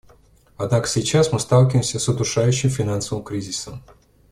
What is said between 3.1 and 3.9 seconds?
кризисом.